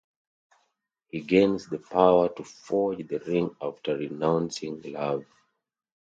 He 1.09 1.19
gains 1.21 1.67
the 1.67 1.77
power 1.77 2.27
to 2.29 2.43
forge 2.43 3.07
the 3.07 3.19
ring 3.19 3.55
after 3.61 3.95
renouncing 3.95 4.81
love. 4.81 5.25